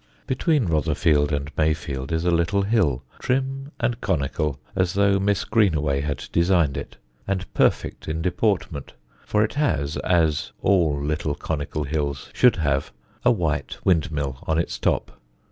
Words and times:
Between 0.25 0.65
Rotherfield 0.65 1.31
and 1.31 1.51
Mayfield 1.55 2.11
is 2.11 2.25
a 2.25 2.31
little 2.31 2.63
hill, 2.63 3.03
trim 3.19 3.71
and 3.79 4.01
conical 4.01 4.59
as 4.75 4.93
though 4.93 5.19
Miss 5.19 5.43
Greenaway 5.43 6.01
had 6.01 6.27
designed 6.31 6.75
it, 6.75 6.97
and 7.27 7.53
perfect 7.53 8.07
in 8.07 8.19
deportment, 8.23 8.93
for 9.27 9.43
it 9.43 9.53
has 9.53 9.97
(as 9.97 10.53
all 10.63 10.99
little 10.99 11.35
conical 11.35 11.83
hills 11.83 12.31
should 12.33 12.55
have) 12.55 12.91
a 13.23 13.29
white 13.29 13.77
windmill 13.83 14.39
on 14.47 14.57
its 14.57 14.79
top. 14.79 15.21